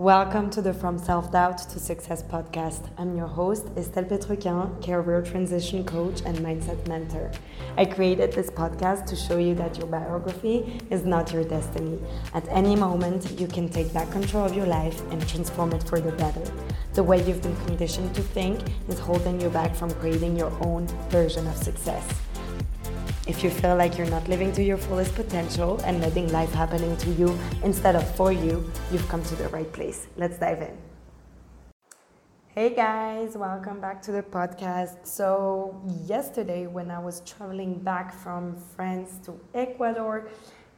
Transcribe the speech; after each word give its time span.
Welcome 0.00 0.48
to 0.52 0.62
the 0.62 0.72
From 0.72 0.96
Self 0.96 1.30
Doubt 1.30 1.58
to 1.58 1.78
Success 1.78 2.22
podcast. 2.22 2.88
I'm 2.96 3.18
your 3.18 3.26
host, 3.26 3.66
Estelle 3.76 4.04
Petruquin, 4.04 4.82
career 4.82 5.20
transition 5.20 5.84
coach 5.84 6.22
and 6.24 6.38
mindset 6.38 6.88
mentor. 6.88 7.30
I 7.76 7.84
created 7.84 8.32
this 8.32 8.48
podcast 8.48 9.04
to 9.08 9.14
show 9.14 9.36
you 9.36 9.54
that 9.56 9.76
your 9.76 9.88
biography 9.88 10.80
is 10.88 11.04
not 11.04 11.34
your 11.34 11.44
destiny. 11.44 11.98
At 12.32 12.48
any 12.48 12.76
moment, 12.76 13.38
you 13.38 13.46
can 13.46 13.68
take 13.68 13.92
back 13.92 14.10
control 14.10 14.46
of 14.46 14.56
your 14.56 14.64
life 14.64 15.02
and 15.10 15.28
transform 15.28 15.74
it 15.74 15.82
for 15.82 16.00
the 16.00 16.12
better. 16.12 16.50
The 16.94 17.02
way 17.02 17.22
you've 17.22 17.42
been 17.42 17.66
conditioned 17.66 18.14
to 18.14 18.22
think 18.22 18.58
is 18.88 18.98
holding 18.98 19.38
you 19.38 19.50
back 19.50 19.74
from 19.74 19.90
creating 19.90 20.34
your 20.34 20.52
own 20.64 20.86
version 21.10 21.46
of 21.46 21.58
success. 21.58 22.08
If 23.26 23.44
you 23.44 23.50
feel 23.50 23.76
like 23.76 23.98
you're 23.98 24.08
not 24.08 24.26
living 24.28 24.50
to 24.52 24.62
your 24.62 24.78
fullest 24.78 25.14
potential 25.14 25.78
and 25.84 26.00
letting 26.00 26.32
life 26.32 26.52
happening 26.54 26.96
to 26.96 27.10
you 27.10 27.38
instead 27.62 27.94
of 27.94 28.16
for 28.16 28.32
you, 28.32 28.64
you've 28.90 29.06
come 29.08 29.22
to 29.24 29.36
the 29.36 29.48
right 29.48 29.70
place. 29.70 30.06
Let's 30.16 30.38
dive 30.38 30.62
in. 30.62 30.76
Hey 32.54 32.74
guys, 32.74 33.36
welcome 33.36 33.78
back 33.78 34.00
to 34.02 34.12
the 34.12 34.22
podcast. 34.22 35.06
So, 35.06 35.80
yesterday 36.06 36.66
when 36.66 36.90
I 36.90 36.98
was 36.98 37.20
traveling 37.20 37.78
back 37.78 38.12
from 38.12 38.56
France 38.74 39.18
to 39.26 39.38
Ecuador, 39.54 40.28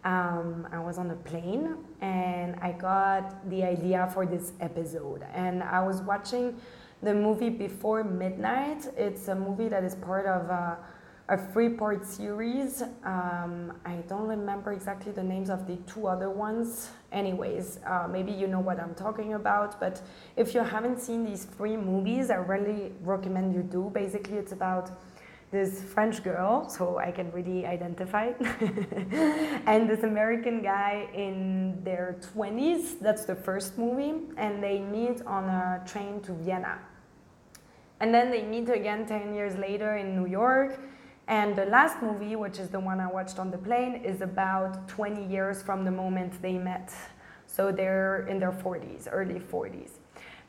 um, 0.04 0.66
I 0.72 0.80
was 0.80 0.98
on 0.98 1.10
a 1.12 1.16
plane 1.16 1.76
and 2.00 2.56
I 2.56 2.72
got 2.72 3.48
the 3.48 3.62
idea 3.62 4.10
for 4.12 4.26
this 4.26 4.52
episode. 4.60 5.24
And 5.32 5.62
I 5.62 5.82
was 5.82 6.02
watching 6.02 6.56
the 7.02 7.14
movie 7.14 7.50
Before 7.50 8.02
Midnight. 8.02 8.88
It's 8.96 9.28
a 9.28 9.34
movie 9.34 9.68
that 9.68 9.84
is 9.84 9.94
part 9.94 10.26
of 10.26 10.50
a 10.50 10.78
a 11.28 11.38
three 11.52 11.68
part 11.68 12.04
series. 12.04 12.82
Um, 13.04 13.72
I 13.84 13.96
don't 14.08 14.26
remember 14.26 14.72
exactly 14.72 15.12
the 15.12 15.22
names 15.22 15.50
of 15.50 15.66
the 15.66 15.76
two 15.90 16.06
other 16.06 16.30
ones. 16.30 16.90
Anyways, 17.12 17.78
uh, 17.86 18.08
maybe 18.10 18.32
you 18.32 18.46
know 18.48 18.60
what 18.60 18.80
I'm 18.80 18.94
talking 18.94 19.34
about. 19.34 19.78
But 19.78 20.02
if 20.36 20.54
you 20.54 20.60
haven't 20.60 21.00
seen 21.00 21.24
these 21.24 21.44
three 21.44 21.76
movies, 21.76 22.30
I 22.30 22.36
really 22.36 22.92
recommend 23.02 23.54
you 23.54 23.62
do. 23.62 23.90
Basically, 23.94 24.36
it's 24.36 24.52
about 24.52 24.90
this 25.52 25.82
French 25.82 26.24
girl, 26.24 26.66
so 26.68 26.96
I 26.96 27.10
can 27.12 27.30
really 27.30 27.66
identify, 27.66 28.32
and 29.66 29.88
this 29.88 30.02
American 30.02 30.62
guy 30.62 31.08
in 31.12 31.78
their 31.84 32.16
20s. 32.34 32.98
That's 32.98 33.26
the 33.26 33.34
first 33.34 33.76
movie, 33.76 34.14
and 34.38 34.62
they 34.62 34.80
meet 34.80 35.20
on 35.26 35.44
a 35.44 35.82
train 35.86 36.22
to 36.22 36.32
Vienna. 36.32 36.78
And 38.00 38.14
then 38.14 38.30
they 38.30 38.42
meet 38.42 38.70
again 38.70 39.04
10 39.04 39.34
years 39.34 39.54
later 39.56 39.98
in 39.98 40.16
New 40.16 40.26
York 40.26 40.80
and 41.28 41.56
the 41.56 41.66
last 41.66 42.02
movie, 42.02 42.36
which 42.36 42.58
is 42.58 42.68
the 42.68 42.80
one 42.80 43.00
I 43.00 43.10
watched 43.10 43.38
on 43.38 43.50
the 43.50 43.58
plane, 43.58 43.94
is 44.04 44.20
about 44.20 44.88
20 44.88 45.24
years 45.26 45.62
from 45.62 45.84
the 45.84 45.90
moment 45.90 46.40
they 46.42 46.58
met. 46.58 46.92
So 47.46 47.70
they're 47.70 48.26
in 48.26 48.38
their 48.38 48.52
40s, 48.52 49.08
early 49.10 49.38
40s. 49.38 49.90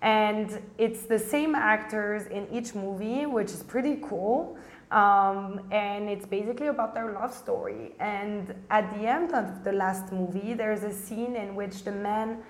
And 0.01 0.61
it's 0.77 1.03
the 1.03 1.19
same 1.19 1.55
actors 1.55 2.27
in 2.27 2.47
each 2.51 2.75
movie, 2.75 3.25
which 3.25 3.51
is 3.51 3.63
pretty 3.63 3.99
cool. 4.03 4.57
Um, 4.91 5.61
and 5.71 6.09
it's 6.09 6.25
basically 6.25 6.67
about 6.67 6.94
their 6.94 7.11
love 7.13 7.33
story. 7.33 7.94
And 7.99 8.53
at 8.69 8.94
the 8.95 9.07
end 9.07 9.33
of 9.33 9.63
the 9.63 9.71
last 9.71 10.11
movie, 10.11 10.53
there's 10.53 10.83
a 10.83 10.94
scene 10.94 11.35
in 11.35 11.55
which 11.55 11.83
the 11.83 11.91
man 11.91 12.44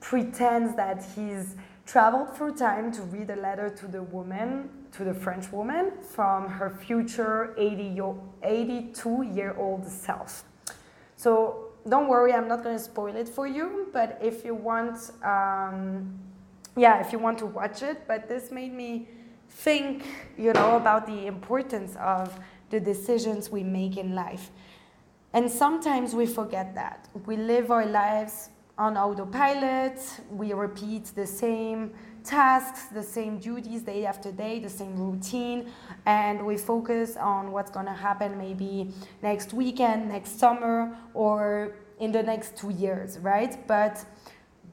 pretends 0.00 0.74
that 0.76 1.04
he's 1.14 1.56
traveled 1.92 2.34
through 2.34 2.54
time 2.54 2.90
to 2.90 3.02
read 3.02 3.28
a 3.28 3.36
letter 3.36 3.68
to 3.68 3.86
the 3.86 4.02
woman, 4.02 4.70
to 4.90 5.04
the 5.04 5.12
French 5.12 5.52
woman, 5.52 5.92
from 6.00 6.48
her 6.48 6.70
future 6.70 7.54
80 7.58 8.00
82 8.42 9.22
year 9.34 9.54
old 9.58 9.86
self. 9.86 10.44
So 11.16 11.66
don't 11.86 12.08
worry, 12.08 12.32
I'm 12.32 12.48
not 12.48 12.64
going 12.64 12.78
to 12.78 12.82
spoil 12.82 13.14
it 13.14 13.28
for 13.28 13.46
you, 13.46 13.88
but 13.92 14.18
if 14.22 14.42
you 14.42 14.54
want, 14.54 14.96
um, 15.22 16.18
yeah, 16.76 16.98
if 17.04 17.12
you 17.12 17.18
want 17.18 17.38
to 17.40 17.46
watch 17.46 17.82
it, 17.82 18.08
but 18.08 18.26
this 18.26 18.50
made 18.50 18.72
me 18.72 19.06
think, 19.50 20.06
you 20.38 20.54
know, 20.54 20.76
about 20.76 21.06
the 21.06 21.26
importance 21.26 21.94
of 21.96 22.40
the 22.70 22.80
decisions 22.80 23.50
we 23.50 23.62
make 23.62 23.98
in 23.98 24.14
life. 24.14 24.50
And 25.34 25.50
sometimes 25.50 26.14
we 26.14 26.24
forget 26.24 26.74
that. 26.74 27.10
We 27.26 27.36
live 27.36 27.70
our 27.70 27.84
lives 27.84 28.48
on 28.78 28.96
autopilot. 28.96 29.98
We 30.30 30.52
repeat 30.52 31.06
the 31.14 31.26
same 31.26 31.92
tasks, 32.24 32.86
the 32.86 33.02
same 33.02 33.38
duties 33.38 33.82
day 33.82 34.06
after 34.06 34.32
day, 34.32 34.58
the 34.60 34.68
same 34.68 34.96
routine, 34.96 35.70
and 36.06 36.46
we 36.46 36.56
focus 36.56 37.16
on 37.16 37.52
what's 37.52 37.70
going 37.70 37.86
to 37.86 37.92
happen 37.92 38.38
maybe 38.38 38.92
next 39.22 39.52
weekend, 39.52 40.08
next 40.08 40.38
summer, 40.38 40.96
or 41.14 41.74
in 41.98 42.12
the 42.12 42.22
next 42.22 42.56
two 42.56 42.70
years, 42.70 43.18
right? 43.18 43.66
But 43.66 44.04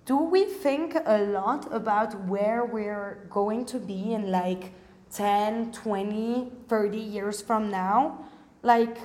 do 0.06 0.18
we 0.18 0.46
think 0.46 0.96
a 1.06 1.20
lot 1.20 1.68
about 1.72 2.20
where 2.26 2.66
we're 2.66 3.28
going 3.30 3.66
to 3.66 3.80
be 3.80 4.14
in 4.14 4.32
like 4.32 4.74
10, 5.12 5.72
20, 5.72 6.52
30 6.68 6.98
years 6.98 7.42
from 7.42 7.70
now? 7.70 8.26
Like, 8.64 8.98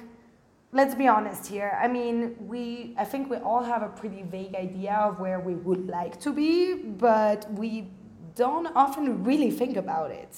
let's 0.75 0.95
be 0.97 1.07
honest 1.07 1.47
here. 1.47 1.79
I 1.81 1.87
mean, 1.87 2.35
we 2.41 2.95
I 2.99 3.05
think 3.05 3.31
we 3.31 3.37
all 3.37 3.62
have 3.62 3.83
a 3.83 3.89
pretty 3.89 4.23
vague 4.23 4.55
idea 4.57 4.95
of 4.95 5.21
where 5.21 5.41
we 5.41 5.55
would 5.55 5.87
like 5.87 6.21
to 6.21 6.33
be, 6.33 6.75
but 6.75 7.51
we 7.53 7.89
don't 8.35 8.67
often 8.75 9.25
really 9.25 9.51
think 9.51 9.77
about 9.77 10.11
it. 10.11 10.35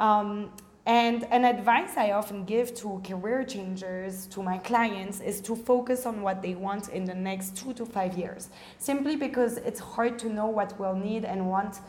Um, 0.00 0.50
and 0.86 1.24
an 1.30 1.44
advice 1.44 1.98
I 1.98 2.12
often 2.12 2.46
give 2.46 2.74
to 2.76 3.02
career 3.06 3.44
changers, 3.44 4.26
to 4.28 4.42
my 4.42 4.56
clients, 4.56 5.20
is 5.20 5.42
to 5.42 5.54
focus 5.54 6.06
on 6.06 6.22
what 6.22 6.40
they 6.40 6.54
want 6.54 6.88
in 6.88 7.04
the 7.04 7.14
next 7.14 7.58
two 7.58 7.74
to 7.74 7.84
five 7.84 8.16
years. 8.16 8.48
Simply 8.78 9.14
because 9.14 9.58
it's 9.58 9.80
hard 9.80 10.18
to 10.20 10.30
know 10.30 10.46
what 10.46 10.80
we'll 10.80 10.96
need 10.96 11.26
and 11.26 11.46
want 11.46 11.80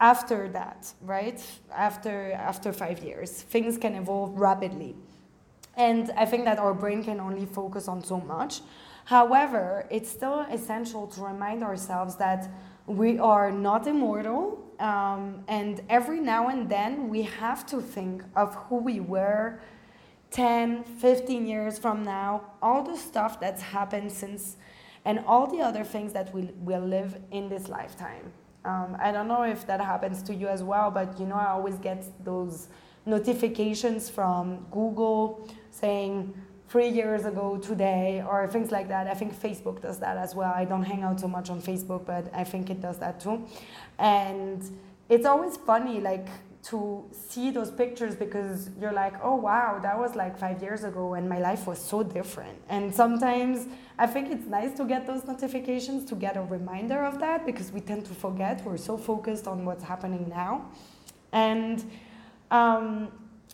after 0.00 0.48
that, 0.48 0.92
right? 1.00 1.40
After 1.72 2.32
after 2.32 2.72
five 2.72 2.98
years, 3.04 3.30
things 3.42 3.78
can 3.78 3.94
evolve 3.94 4.36
rapidly. 4.36 4.96
And 5.76 6.10
I 6.16 6.24
think 6.24 6.44
that 6.44 6.58
our 6.58 6.74
brain 6.74 7.02
can 7.02 7.20
only 7.20 7.46
focus 7.46 7.88
on 7.88 8.02
so 8.02 8.20
much. 8.20 8.60
However, 9.04 9.86
it's 9.90 10.10
still 10.10 10.40
essential 10.50 11.06
to 11.08 11.20
remind 11.22 11.62
ourselves 11.62 12.16
that 12.16 12.50
we 12.86 13.18
are 13.18 13.50
not 13.50 13.86
immortal. 13.86 14.64
Um, 14.78 15.44
and 15.48 15.82
every 15.88 16.20
now 16.20 16.48
and 16.48 16.68
then 16.68 17.08
we 17.08 17.22
have 17.22 17.66
to 17.66 17.80
think 17.80 18.22
of 18.34 18.54
who 18.54 18.76
we 18.76 19.00
were 19.00 19.60
10, 20.30 20.84
15 20.84 21.46
years 21.46 21.78
from 21.78 22.04
now, 22.04 22.42
all 22.62 22.82
the 22.82 22.96
stuff 22.96 23.40
that's 23.40 23.62
happened 23.62 24.12
since, 24.12 24.56
and 25.04 25.18
all 25.26 25.46
the 25.46 25.60
other 25.60 25.82
things 25.82 26.12
that 26.12 26.32
we 26.32 26.50
will 26.58 26.82
live 26.82 27.18
in 27.30 27.48
this 27.48 27.68
lifetime. 27.68 28.32
Um, 28.64 28.96
I 29.00 29.10
don't 29.10 29.26
know 29.26 29.42
if 29.42 29.66
that 29.66 29.80
happens 29.80 30.22
to 30.24 30.34
you 30.34 30.46
as 30.46 30.62
well, 30.62 30.90
but 30.90 31.18
you 31.18 31.26
know, 31.26 31.34
I 31.34 31.46
always 31.46 31.76
get 31.76 32.04
those 32.24 32.68
notifications 33.06 34.08
from 34.08 34.66
Google 34.70 35.48
saying 35.70 36.34
three 36.68 36.88
years 36.88 37.24
ago 37.24 37.58
today 37.58 38.22
or 38.28 38.46
things 38.46 38.70
like 38.70 38.88
that. 38.88 39.08
I 39.08 39.14
think 39.14 39.34
Facebook 39.34 39.82
does 39.82 39.98
that 39.98 40.16
as 40.16 40.34
well. 40.34 40.52
I 40.54 40.64
don't 40.64 40.84
hang 40.84 41.02
out 41.02 41.18
so 41.18 41.26
much 41.26 41.50
on 41.50 41.60
Facebook, 41.60 42.06
but 42.06 42.30
I 42.32 42.44
think 42.44 42.70
it 42.70 42.80
does 42.80 42.98
that 42.98 43.20
too. 43.20 43.44
And 43.98 44.62
it's 45.08 45.26
always 45.26 45.56
funny, 45.56 46.00
like 46.00 46.28
to 46.62 47.04
see 47.10 47.50
those 47.50 47.70
pictures 47.70 48.14
because 48.14 48.70
you're 48.78 48.92
like, 48.92 49.14
oh 49.22 49.34
wow, 49.34 49.80
that 49.82 49.98
was 49.98 50.14
like 50.14 50.38
five 50.38 50.62
years 50.62 50.84
ago 50.84 51.14
and 51.14 51.28
my 51.28 51.38
life 51.38 51.66
was 51.66 51.78
so 51.78 52.02
different. 52.02 52.56
And 52.68 52.94
sometimes 52.94 53.66
I 53.98 54.06
think 54.06 54.30
it's 54.30 54.46
nice 54.46 54.76
to 54.76 54.84
get 54.84 55.06
those 55.06 55.24
notifications 55.24 56.04
to 56.10 56.14
get 56.14 56.36
a 56.36 56.42
reminder 56.42 57.02
of 57.04 57.18
that 57.20 57.46
because 57.46 57.72
we 57.72 57.80
tend 57.80 58.04
to 58.06 58.14
forget. 58.14 58.62
We're 58.64 58.76
so 58.76 58.96
focused 58.96 59.46
on 59.48 59.64
what's 59.64 59.82
happening 59.82 60.28
now. 60.28 60.70
And 61.32 61.90
um, 62.50 63.10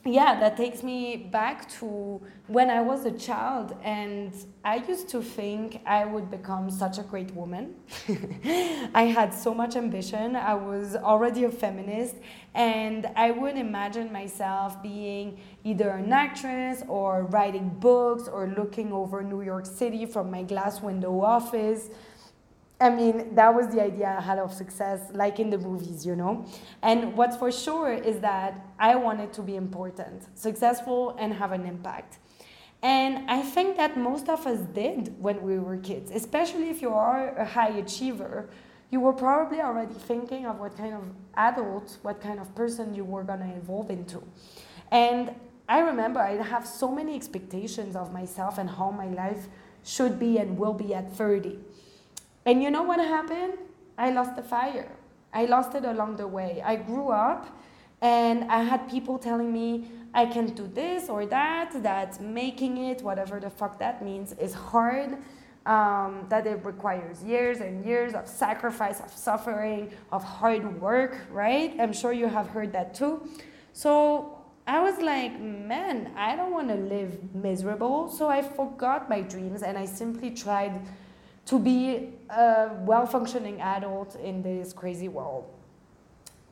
yeah, 0.06 0.38
that 0.40 0.56
takes 0.56 0.82
me 0.82 1.16
back 1.16 1.68
to 1.78 2.20
when 2.46 2.70
I 2.70 2.80
was 2.80 3.04
a 3.06 3.10
child, 3.10 3.76
and 3.82 4.32
I 4.64 4.76
used 4.76 5.08
to 5.10 5.20
think 5.20 5.80
I 5.84 6.04
would 6.04 6.30
become 6.30 6.70
such 6.70 6.98
a 6.98 7.02
great 7.02 7.34
woman. 7.34 7.74
I 8.94 9.12
had 9.14 9.34
so 9.34 9.52
much 9.52 9.76
ambition. 9.76 10.36
I 10.36 10.54
was 10.54 10.96
already 10.96 11.44
a 11.44 11.50
feminist, 11.50 12.16
and 12.54 13.06
I 13.16 13.32
would 13.32 13.56
imagine 13.56 14.12
myself 14.12 14.82
being 14.82 15.38
either 15.64 15.90
an 15.90 16.12
actress 16.12 16.82
or 16.88 17.24
writing 17.24 17.68
books 17.68 18.28
or 18.28 18.48
looking 18.56 18.92
over 18.92 19.22
New 19.22 19.42
York 19.42 19.66
City 19.66 20.06
from 20.06 20.30
my 20.30 20.42
glass 20.42 20.80
window 20.80 21.20
office 21.20 21.90
I 22.78 22.90
mean, 22.90 23.34
that 23.34 23.54
was 23.54 23.68
the 23.68 23.82
idea 23.82 24.16
I 24.18 24.20
had 24.20 24.38
of 24.38 24.52
success, 24.52 25.00
like 25.14 25.40
in 25.40 25.48
the 25.48 25.56
movies, 25.56 26.04
you 26.04 26.14
know? 26.14 26.44
And 26.82 27.16
what's 27.16 27.36
for 27.36 27.50
sure 27.50 27.92
is 27.92 28.20
that 28.20 28.66
I 28.78 28.96
wanted 28.96 29.32
to 29.34 29.42
be 29.42 29.56
important, 29.56 30.26
successful, 30.34 31.16
and 31.18 31.32
have 31.32 31.52
an 31.52 31.64
impact. 31.64 32.18
And 32.82 33.30
I 33.30 33.40
think 33.40 33.78
that 33.78 33.96
most 33.96 34.28
of 34.28 34.46
us 34.46 34.60
did 34.74 35.14
when 35.18 35.40
we 35.42 35.58
were 35.58 35.78
kids, 35.78 36.10
especially 36.10 36.68
if 36.68 36.82
you 36.82 36.92
are 36.92 37.34
a 37.36 37.46
high 37.46 37.70
achiever. 37.78 38.50
You 38.90 39.00
were 39.00 39.14
probably 39.14 39.60
already 39.60 39.94
thinking 39.94 40.46
of 40.46 40.60
what 40.60 40.76
kind 40.76 40.94
of 40.94 41.02
adult, 41.34 41.96
what 42.02 42.20
kind 42.20 42.38
of 42.38 42.54
person 42.54 42.94
you 42.94 43.04
were 43.04 43.24
going 43.24 43.40
to 43.40 43.56
evolve 43.56 43.90
into. 43.90 44.22
And 44.92 45.34
I 45.68 45.80
remember 45.80 46.20
I 46.20 46.40
have 46.42 46.66
so 46.66 46.92
many 46.92 47.16
expectations 47.16 47.96
of 47.96 48.12
myself 48.12 48.58
and 48.58 48.68
how 48.68 48.90
my 48.90 49.08
life 49.08 49.48
should 49.82 50.18
be 50.18 50.38
and 50.38 50.56
will 50.58 50.74
be 50.74 50.94
at 50.94 51.12
30. 51.12 51.58
And 52.46 52.62
you 52.62 52.70
know 52.70 52.84
what 52.84 53.00
happened? 53.00 53.54
I 53.98 54.10
lost 54.10 54.36
the 54.36 54.42
fire. 54.42 54.90
I 55.34 55.44
lost 55.46 55.74
it 55.74 55.84
along 55.84 56.16
the 56.16 56.28
way. 56.28 56.62
I 56.64 56.76
grew 56.76 57.10
up 57.10 57.58
and 58.00 58.44
I 58.44 58.62
had 58.62 58.88
people 58.88 59.18
telling 59.18 59.52
me 59.52 59.90
I 60.14 60.26
can 60.26 60.46
do 60.46 60.66
this 60.66 61.08
or 61.08 61.26
that, 61.26 61.82
that 61.82 62.20
making 62.20 62.78
it, 62.78 63.02
whatever 63.02 63.40
the 63.40 63.50
fuck 63.50 63.78
that 63.80 64.02
means, 64.02 64.32
is 64.34 64.54
hard, 64.54 65.18
um, 65.66 66.26
that 66.28 66.46
it 66.46 66.64
requires 66.64 67.22
years 67.24 67.60
and 67.60 67.84
years 67.84 68.14
of 68.14 68.28
sacrifice, 68.28 69.00
of 69.00 69.10
suffering, 69.10 69.90
of 70.12 70.22
hard 70.22 70.80
work, 70.80 71.18
right? 71.30 71.74
I'm 71.80 71.92
sure 71.92 72.12
you 72.12 72.28
have 72.28 72.48
heard 72.48 72.72
that 72.72 72.94
too. 72.94 73.28
So 73.72 74.38
I 74.66 74.80
was 74.80 74.98
like, 75.00 75.38
man, 75.40 76.12
I 76.16 76.36
don't 76.36 76.52
want 76.52 76.68
to 76.68 76.76
live 76.76 77.34
miserable. 77.34 78.08
So 78.08 78.28
I 78.28 78.42
forgot 78.42 79.10
my 79.10 79.20
dreams 79.20 79.62
and 79.62 79.76
I 79.76 79.84
simply 79.84 80.30
tried 80.30 80.80
to 81.46 81.58
be 81.58 82.10
a 82.28 82.70
well 82.80 83.06
functioning 83.06 83.60
adult 83.60 84.16
in 84.16 84.42
this 84.42 84.72
crazy 84.72 85.08
world 85.08 85.46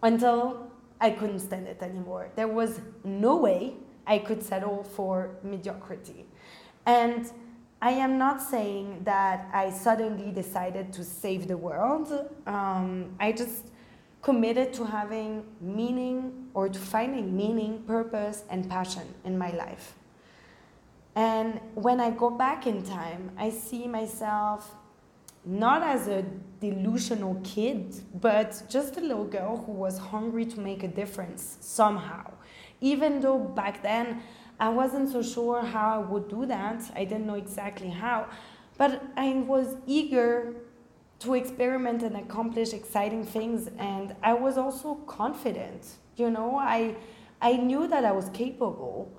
until 0.02 0.70
I 1.00 1.10
couldn't 1.10 1.40
stand 1.40 1.66
it 1.66 1.82
anymore. 1.82 2.30
There 2.36 2.48
was 2.48 2.80
no 3.02 3.36
way 3.36 3.74
I 4.06 4.18
could 4.18 4.42
settle 4.42 4.84
for 4.84 5.36
mediocrity. 5.42 6.24
And 6.86 7.30
I 7.82 7.90
am 7.90 8.16
not 8.18 8.40
saying 8.40 9.00
that 9.04 9.48
I 9.52 9.70
suddenly 9.70 10.30
decided 10.32 10.92
to 10.94 11.04
save 11.04 11.48
the 11.48 11.56
world. 11.56 12.30
Um, 12.46 13.14
I 13.18 13.32
just 13.32 13.64
committed 14.22 14.72
to 14.74 14.84
having 14.84 15.44
meaning 15.60 16.48
or 16.54 16.68
to 16.68 16.78
finding 16.78 17.36
meaning, 17.36 17.82
purpose, 17.82 18.44
and 18.48 18.70
passion 18.70 19.06
in 19.24 19.36
my 19.36 19.50
life. 19.50 19.94
And 21.14 21.60
when 21.74 22.00
I 22.00 22.10
go 22.10 22.30
back 22.30 22.66
in 22.66 22.82
time, 22.82 23.32
I 23.36 23.50
see 23.50 23.86
myself 23.86 24.74
not 25.44 25.82
as 25.82 26.08
a 26.08 26.24
delusional 26.60 27.40
kid, 27.44 27.94
but 28.20 28.62
just 28.68 28.96
a 28.96 29.00
little 29.00 29.26
girl 29.26 29.62
who 29.64 29.72
was 29.72 29.98
hungry 29.98 30.46
to 30.46 30.60
make 30.60 30.82
a 30.82 30.88
difference 30.88 31.58
somehow. 31.60 32.30
Even 32.80 33.20
though 33.20 33.38
back 33.38 33.82
then 33.82 34.22
I 34.58 34.68
wasn't 34.68 35.10
so 35.10 35.22
sure 35.22 35.62
how 35.62 35.94
I 35.94 35.98
would 35.98 36.28
do 36.28 36.46
that, 36.46 36.82
I 36.94 37.04
didn't 37.04 37.26
know 37.26 37.34
exactly 37.34 37.90
how, 37.90 38.28
but 38.78 39.02
I 39.16 39.32
was 39.46 39.76
eager 39.86 40.54
to 41.20 41.34
experiment 41.34 42.02
and 42.02 42.16
accomplish 42.16 42.72
exciting 42.72 43.24
things, 43.24 43.68
and 43.78 44.14
I 44.22 44.34
was 44.34 44.58
also 44.58 44.94
confident. 45.06 45.86
You 46.16 46.30
know, 46.30 46.56
I, 46.56 46.96
I 47.40 47.56
knew 47.56 47.88
that 47.88 48.04
I 48.04 48.12
was 48.12 48.28
capable, 48.30 49.12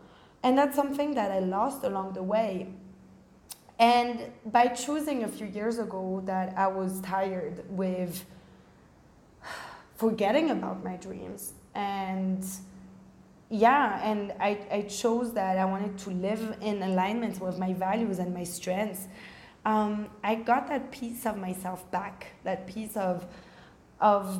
and 0.43 0.57
that's 0.57 0.75
something 0.75 1.15
that 1.15 1.31
I 1.31 1.39
lost 1.39 1.83
along 1.83 2.13
the 2.13 2.23
way. 2.23 2.69
And 3.77 4.31
by 4.45 4.67
choosing 4.67 5.23
a 5.23 5.27
few 5.27 5.47
years 5.47 5.79
ago 5.79 6.21
that 6.25 6.57
I 6.57 6.67
was 6.67 7.01
tired 7.01 7.63
with 7.69 8.25
forgetting 9.95 10.49
about 10.49 10.83
my 10.83 10.95
dreams 10.95 11.53
and 11.73 12.45
yeah 13.49 14.01
and 14.03 14.33
I, 14.39 14.59
I 14.71 14.81
chose 14.83 15.33
that. 15.33 15.57
I 15.57 15.65
wanted 15.65 15.97
to 15.99 16.09
live 16.09 16.57
in 16.61 16.83
alignment 16.83 17.39
with 17.41 17.57
my 17.57 17.73
values 17.73 18.19
and 18.19 18.33
my 18.33 18.43
strengths. 18.43 19.07
Um, 19.65 20.09
i 20.23 20.35
got 20.35 20.67
that 20.67 20.91
piece 20.91 21.25
of 21.25 21.37
myself 21.37 21.89
back 21.89 22.27
that 22.43 22.67
piece 22.67 22.95
of 22.95 23.25
of 23.99 24.39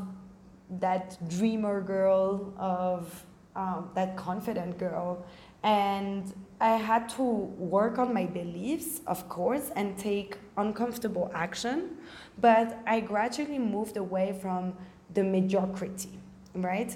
that 0.70 1.18
dreamer 1.30 1.82
girl 1.82 2.54
of 2.58 3.26
um, 3.56 3.90
that 3.96 4.18
confident 4.18 4.78
girl. 4.78 5.26
And 5.64 6.32
I 6.60 6.78
had 6.78 7.10
to 7.10 7.22
work 7.22 7.98
on 8.00 8.13
my 8.13 8.25
beliefs, 8.25 9.02
of 9.07 9.28
course, 9.28 9.72
and 9.75 9.98
take 9.98 10.38
uncomfortable 10.57 11.30
action, 11.34 11.98
but 12.40 12.80
I 12.88 13.02
gradually 13.02 13.60
moved 13.60 13.98
away 13.98 14.38
from 14.42 14.74
the 15.13 15.24
mediocrity, 15.24 16.18
right? 16.54 16.96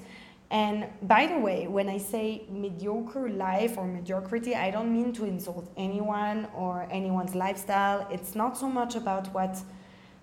And 0.49 0.87
by 1.03 1.27
the 1.27 1.37
way, 1.37 1.67
when 1.67 1.89
I 1.89 1.97
say 1.97 2.43
mediocre 2.49 3.29
life 3.29 3.77
or 3.77 3.85
mediocrity, 3.85 4.55
I 4.55 4.71
don't 4.71 4.91
mean 4.91 5.11
to 5.13 5.25
insult 5.25 5.69
anyone 5.77 6.47
or 6.55 6.87
anyone's 6.89 7.35
lifestyle. 7.35 8.07
It's 8.09 8.35
not 8.35 8.57
so 8.57 8.69
much 8.69 8.95
about 8.95 9.27
what 9.33 9.57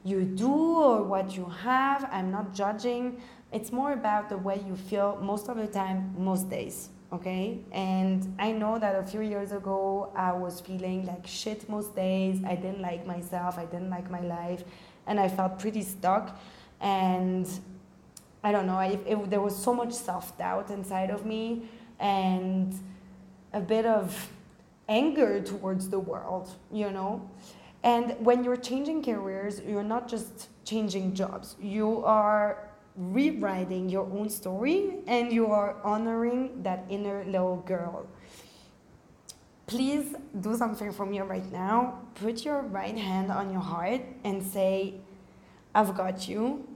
you 0.02 0.24
do 0.24 0.50
or 0.50 1.02
what 1.02 1.36
you 1.36 1.44
have. 1.44 2.08
I'm 2.10 2.30
not 2.30 2.54
judging. 2.54 3.20
It's 3.52 3.70
more 3.70 3.92
about 3.92 4.28
the 4.28 4.38
way 4.38 4.64
you 4.66 4.76
feel 4.76 5.18
most 5.22 5.48
of 5.48 5.58
the 5.58 5.66
time, 5.68 6.14
most 6.18 6.48
days 6.48 6.88
okay? 7.12 7.60
And 7.72 8.34
I 8.38 8.52
know 8.52 8.78
that 8.78 8.94
a 8.94 9.02
few 9.02 9.20
years 9.20 9.52
ago 9.52 10.12
I 10.14 10.32
was 10.32 10.60
feeling 10.60 11.06
like 11.06 11.26
shit 11.26 11.68
most 11.68 11.94
days. 11.94 12.40
I 12.44 12.54
didn't 12.54 12.82
like 12.82 13.06
myself, 13.06 13.58
I 13.58 13.64
didn't 13.64 13.90
like 13.90 14.10
my 14.10 14.20
life, 14.20 14.64
and 15.06 15.18
I 15.20 15.28
felt 15.28 15.58
pretty 15.58 15.82
stuck. 15.82 16.38
And 16.80 17.48
I 18.42 18.52
don't 18.52 18.66
know, 18.66 18.78
it, 18.80 19.30
there 19.30 19.40
was 19.40 19.56
so 19.56 19.74
much 19.74 19.92
self 19.92 20.36
doubt 20.38 20.70
inside 20.70 21.10
of 21.10 21.24
me 21.26 21.68
and 21.98 22.74
a 23.52 23.60
bit 23.60 23.86
of 23.86 24.30
anger 24.88 25.40
towards 25.40 25.88
the 25.88 25.98
world, 25.98 26.50
you 26.70 26.90
know? 26.90 27.28
And 27.82 28.16
when 28.18 28.44
you're 28.44 28.56
changing 28.56 29.02
careers, 29.04 29.60
you're 29.66 29.84
not 29.84 30.08
just 30.08 30.48
changing 30.64 31.14
jobs, 31.14 31.56
you 31.60 32.04
are 32.04 32.68
rewriting 32.96 33.88
your 33.88 34.04
own 34.04 34.28
story 34.28 34.96
and 35.06 35.32
you 35.32 35.46
are 35.46 35.76
honoring 35.84 36.62
that 36.62 36.84
inner 36.88 37.24
little 37.24 37.56
girl. 37.66 38.06
Please 39.66 40.14
do 40.40 40.56
something 40.56 40.92
for 40.92 41.04
me 41.04 41.20
right 41.20 41.50
now. 41.52 42.00
Put 42.14 42.44
your 42.44 42.62
right 42.62 42.96
hand 42.96 43.30
on 43.30 43.50
your 43.50 43.60
heart 43.60 44.02
and 44.24 44.42
say, 44.42 44.94
I've 45.74 45.96
got 45.96 46.28
you, 46.28 46.66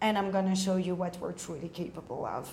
and 0.00 0.16
I'm 0.16 0.30
gonna 0.30 0.56
show 0.56 0.76
you 0.76 0.94
what 0.94 1.18
we're 1.20 1.32
truly 1.32 1.68
capable 1.68 2.24
of. 2.24 2.50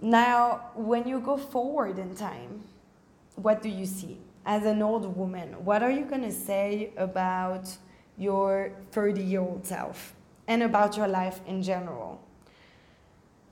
Now, 0.00 0.70
when 0.74 1.06
you 1.06 1.20
go 1.20 1.36
forward 1.36 1.98
in 1.98 2.14
time, 2.16 2.62
what 3.36 3.62
do 3.62 3.68
you 3.68 3.84
see? 3.84 4.18
As 4.46 4.64
an 4.64 4.80
old 4.80 5.16
woman, 5.16 5.64
what 5.64 5.82
are 5.82 5.90
you 5.90 6.04
gonna 6.04 6.32
say 6.32 6.92
about 6.96 7.68
your 8.16 8.72
30 8.90 9.22
year 9.22 9.40
old 9.40 9.66
self? 9.66 10.14
And 10.48 10.64
about 10.64 10.96
your 10.96 11.06
life 11.06 11.40
in 11.46 11.62
general. 11.62 12.20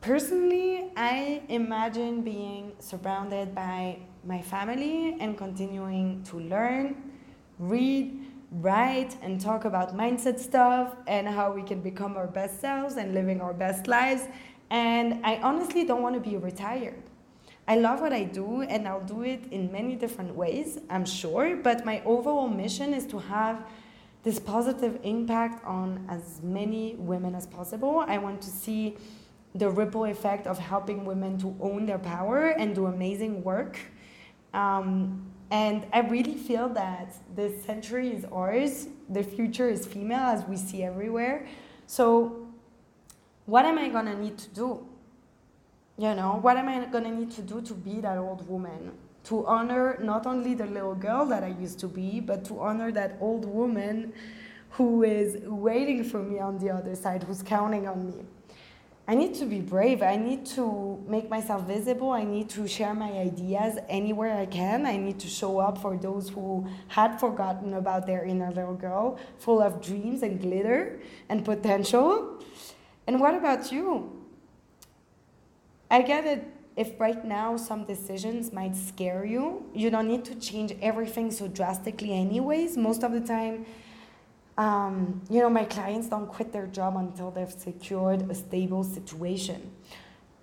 Personally, 0.01 0.91
I 0.97 1.43
imagine 1.49 2.23
being 2.23 2.73
surrounded 2.79 3.55
by 3.55 3.99
my 4.25 4.41
family 4.41 5.17
and 5.21 5.37
continuing 5.37 6.23
to 6.25 6.41
learn, 6.41 6.97
read, 7.59 8.27
write, 8.51 9.17
and 9.23 9.41
talk 9.41 9.65
about 9.65 9.97
mindset 9.97 10.39
stuff 10.39 10.97
and 11.07 11.29
how 11.29 11.53
we 11.53 11.63
can 11.63 11.81
become 11.81 12.17
our 12.17 12.27
best 12.27 12.61
selves 12.61 12.97
and 12.97 13.15
living 13.15 13.41
our 13.41 13.53
best 13.53 13.87
lives. 13.87 14.23
And 14.71 15.25
I 15.25 15.37
honestly 15.37 15.85
don't 15.85 16.03
want 16.03 16.15
to 16.15 16.31
be 16.31 16.37
retired. 16.37 17.03
I 17.69 17.77
love 17.77 18.01
what 18.01 18.13
I 18.13 18.25
do 18.25 18.63
and 18.63 18.87
I'll 18.87 19.05
do 19.05 19.23
it 19.23 19.43
in 19.51 19.73
many 19.73 19.97
different 19.97 20.35
ways, 20.37 20.79
I'm 20.89 21.05
sure, 21.05 21.57
but 21.57 21.85
my 21.85 22.01
overall 22.05 22.49
mission 22.49 22.95
is 22.95 23.07
to 23.07 23.19
have 23.19 23.67
this 24.27 24.41
positive 24.41 24.99
impact 25.05 25.65
on 25.65 26.05
as 26.09 26.43
many 26.43 26.97
women 26.97 27.33
as 27.37 27.47
possible. 27.47 28.05
I 28.09 28.19
want 28.19 28.43
to 28.43 28.51
see 28.51 28.97
the 29.55 29.71
ripple 29.71 30.05
effect 30.07 30.49
of 30.49 30.59
helping 30.59 31.05
women 31.05 31.39
to 31.39 31.57
own 31.61 31.87
their 31.87 32.01
power 32.01 32.49
and 32.49 32.75
do 32.75 32.87
amazing 32.87 33.45
work. 33.45 33.79
Um, 34.53 35.31
and 35.53 35.87
I 35.93 36.01
really 36.01 36.35
feel 36.35 36.69
that 36.71 37.15
this 37.37 37.65
century 37.65 38.09
is 38.09 38.25
ours, 38.33 38.89
the 39.09 39.23
future 39.23 39.69
is 39.69 39.87
female, 39.87 40.27
as 40.35 40.45
we 40.49 40.57
see 40.57 40.83
everywhere. 40.83 41.47
So, 41.87 42.49
what 43.45 43.65
am 43.65 43.79
I 43.79 43.89
gonna 43.91 44.19
need 44.19 44.39
to 44.39 44.49
do? 44.49 44.85
You 45.99 46.17
know, 46.17 46.41
what 46.43 46.57
am 46.57 46.69
I 46.69 46.85
gonna 46.87 47.15
need 47.15 47.31
to 47.31 47.43
do 47.43 47.61
to 47.61 47.75
be 47.75 48.01
that 48.01 48.19
old 48.19 48.49
woman? 48.49 48.91
To 49.27 49.45
honor 49.47 49.99
not 50.01 50.27
only 50.27 50.55
the 50.55 50.67
little 50.67 50.95
girl 50.95 51.27
that 51.27 51.43
I 51.43 51.49
used 51.49 51.81
to 51.81 51.89
be, 51.89 52.21
but 52.21 52.45
to 52.47 52.61
honor 52.61 52.93
that 52.93 53.17
old 53.21 53.45
woman 53.45 54.13
who 54.71 55.03
is 55.03 55.39
waiting 55.45 56.05
for 56.05 56.23
me 56.23 56.39
on 56.39 56.59
the 56.59 56.71
other 56.71 56.95
side, 56.95 57.25
who's 57.25 57.43
counting 57.43 57.89
on 57.89 58.07
me. 58.07 58.25
I 59.09 59.15
need 59.15 59.35
to 59.37 59.47
be 59.47 59.61
brave. 59.61 60.03
I 60.03 60.17
need 60.17 60.47
to 60.47 61.03
make 61.09 61.31
myself 61.31 61.67
visible. 61.67 62.11
I 62.11 62.25
need 62.25 62.49
to 62.51 62.67
share 62.67 62.93
my 62.93 63.13
ideas 63.13 63.79
anywhere 63.89 64.37
I 64.37 64.47
can. 64.47 64.85
I 64.85 64.97
need 64.97 65.21
to 65.21 65.29
show 65.29 65.59
up 65.59 65.79
for 65.79 65.97
those 65.97 66.29
who 66.29 66.67
had 66.89 67.19
forgotten 67.21 67.75
about 67.75 68.07
their 68.07 68.25
inner 68.25 68.51
little 68.51 68.75
girl, 68.75 69.19
full 69.39 69.63
of 69.63 69.81
dreams 69.81 70.23
and 70.23 70.41
glitter 70.41 71.01
and 71.29 71.45
potential. 71.45 72.43
And 73.07 73.21
what 73.21 73.35
about 73.35 73.71
you? 73.71 74.25
I 75.89 76.03
get 76.03 76.27
it 76.27 76.56
if 76.77 77.01
right 77.01 77.25
now 77.25 77.57
some 77.57 77.85
decisions 77.85 78.53
might 78.53 78.77
scare 78.77 79.25
you, 79.25 79.65
you 79.75 79.91
don't 79.91 80.09
need 80.09 80.25
to 80.27 80.35
change 80.35 80.75
everything 80.83 81.31
so 81.31 81.49
drastically, 81.49 82.13
anyways. 82.13 82.77
Most 82.77 83.03
of 83.03 83.13
the 83.13 83.21
time, 83.21 83.67
um, 84.59 85.23
you 85.31 85.41
know, 85.41 85.51
my 85.51 85.65
clients 85.65 86.09
don't 86.09 86.29
quit 86.29 86.53
their 86.53 86.67
job 86.67 86.97
until 86.97 87.31
they've 87.31 87.53
secured 87.53 88.31
a 88.31 88.35
stable 88.35 88.85
situation. 88.85 89.73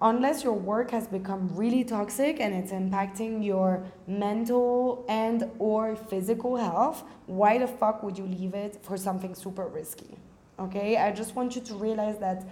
unless 0.02 0.44
your 0.44 0.54
work 0.54 0.92
has 0.92 1.08
become 1.08 1.50
really 1.56 1.84
toxic 1.84 2.40
and 2.40 2.54
it's 2.54 2.72
impacting 2.72 3.44
your 3.44 3.84
mental 4.06 5.06
and 5.08 5.50
or 5.60 5.96
physical 5.96 6.58
health 6.58 7.04
why 7.26 7.58
the 7.58 7.68
fuck 7.68 8.04
would 8.04 8.18
you 8.18 8.26
leave 8.26 8.54
it 8.54 8.78
for 8.84 8.98
something 8.98 9.34
super 9.34 9.68
risky 9.68 10.18
okay 10.60 10.98
i 10.98 11.12
just 11.12 11.36
want 11.36 11.56
you 11.56 11.62
to 11.62 11.74
realize 11.76 12.18
that 12.18 12.44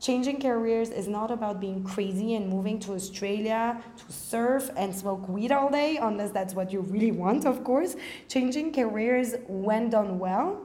changing 0.00 0.40
careers 0.40 0.90
is 0.90 1.08
not 1.08 1.30
about 1.30 1.60
being 1.60 1.82
crazy 1.82 2.34
and 2.34 2.48
moving 2.48 2.78
to 2.78 2.92
australia 2.92 3.82
to 3.96 4.12
surf 4.12 4.70
and 4.76 4.94
smoke 4.94 5.28
weed 5.28 5.50
all 5.52 5.70
day 5.70 5.96
unless 5.96 6.30
that's 6.30 6.54
what 6.54 6.72
you 6.72 6.80
really 6.80 7.12
want 7.12 7.46
of 7.46 7.64
course 7.64 7.96
changing 8.28 8.72
careers 8.72 9.34
when 9.46 9.90
done 9.90 10.18
well 10.18 10.60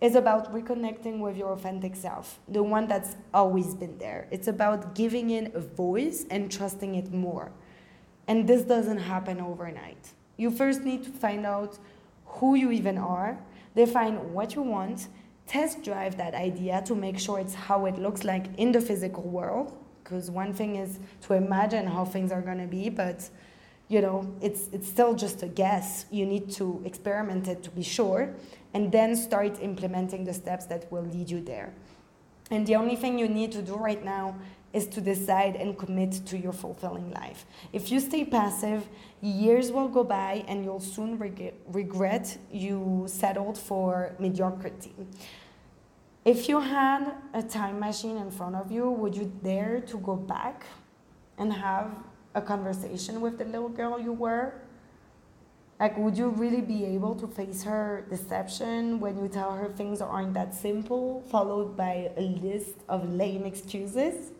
is 0.00 0.14
about 0.14 0.52
reconnecting 0.52 1.20
with 1.20 1.36
your 1.36 1.52
authentic 1.52 1.96
self, 1.96 2.38
the 2.48 2.62
one 2.62 2.86
that's 2.86 3.16
always 3.32 3.74
been 3.74 3.96
there. 3.98 4.28
It's 4.30 4.46
about 4.48 4.94
giving 4.94 5.30
in 5.30 5.50
a 5.54 5.60
voice 5.60 6.26
and 6.30 6.52
trusting 6.52 6.94
it 6.94 7.12
more. 7.12 7.50
And 8.28 8.46
this 8.46 8.62
doesn't 8.62 8.98
happen 8.98 9.40
overnight. 9.40 10.12
You 10.36 10.50
first 10.50 10.82
need 10.82 11.04
to 11.04 11.10
find 11.10 11.46
out 11.46 11.78
who 12.26 12.56
you 12.56 12.70
even 12.72 12.98
are, 12.98 13.38
define 13.74 14.34
what 14.34 14.54
you 14.54 14.62
want, 14.62 15.08
test 15.46 15.82
drive 15.82 16.16
that 16.16 16.34
idea 16.34 16.82
to 16.86 16.94
make 16.94 17.18
sure 17.18 17.38
it's 17.38 17.54
how 17.54 17.86
it 17.86 17.98
looks 17.98 18.24
like 18.24 18.46
in 18.58 18.72
the 18.72 18.80
physical 18.80 19.22
world. 19.22 19.76
Because 20.02 20.30
one 20.30 20.52
thing 20.52 20.76
is 20.76 20.98
to 21.22 21.34
imagine 21.34 21.86
how 21.86 22.04
things 22.04 22.30
are 22.30 22.40
going 22.40 22.58
to 22.58 22.66
be, 22.66 22.88
but 22.88 23.28
you 23.88 24.00
know, 24.00 24.32
it's, 24.40 24.68
it's 24.72 24.88
still 24.88 25.14
just 25.14 25.42
a 25.42 25.46
guess. 25.46 26.06
You 26.10 26.26
need 26.26 26.50
to 26.52 26.82
experiment 26.84 27.48
it 27.48 27.62
to 27.64 27.70
be 27.70 27.82
sure 27.82 28.34
and 28.74 28.90
then 28.90 29.14
start 29.16 29.60
implementing 29.60 30.24
the 30.24 30.34
steps 30.34 30.66
that 30.66 30.90
will 30.90 31.04
lead 31.04 31.30
you 31.30 31.40
there. 31.40 31.72
And 32.50 32.66
the 32.66 32.76
only 32.76 32.96
thing 32.96 33.18
you 33.18 33.28
need 33.28 33.52
to 33.52 33.62
do 33.62 33.74
right 33.74 34.04
now 34.04 34.36
is 34.76 34.86
to 34.88 35.00
decide 35.00 35.56
and 35.56 35.78
commit 35.78 36.12
to 36.26 36.36
your 36.36 36.52
fulfilling 36.52 37.10
life. 37.12 37.46
If 37.72 37.90
you 37.90 37.98
stay 37.98 38.24
passive, 38.24 38.86
years 39.22 39.72
will 39.72 39.88
go 39.88 40.04
by 40.04 40.44
and 40.48 40.64
you'll 40.64 40.86
soon 40.96 41.18
reg- 41.18 41.54
regret 41.80 42.38
you 42.52 43.04
settled 43.08 43.56
for 43.58 44.14
mediocrity. 44.18 44.94
If 46.24 46.48
you 46.48 46.60
had 46.60 47.14
a 47.32 47.42
time 47.42 47.78
machine 47.80 48.18
in 48.18 48.30
front 48.30 48.54
of 48.56 48.70
you, 48.70 48.90
would 48.90 49.16
you 49.16 49.32
dare 49.42 49.80
to 49.92 49.96
go 49.98 50.14
back 50.14 50.66
and 51.38 51.52
have 51.52 51.88
a 52.34 52.42
conversation 52.42 53.20
with 53.20 53.38
the 53.38 53.44
little 53.44 53.70
girl 53.70 53.98
you 53.98 54.12
were 54.12 54.52
like, 55.78 55.96
would 55.98 56.16
you 56.16 56.28
really 56.30 56.62
be 56.62 56.86
able 56.86 57.14
to 57.16 57.26
face 57.26 57.62
her 57.64 58.06
deception 58.08 58.98
when 58.98 59.18
you 59.18 59.28
tell 59.28 59.52
her 59.52 59.68
things 59.68 60.00
aren't 60.00 60.32
that 60.32 60.54
simple, 60.54 61.22
followed 61.30 61.76
by 61.76 62.10
a 62.16 62.22
list 62.22 62.76
of 62.88 63.12
lame 63.12 63.44
excuses? 63.44 64.32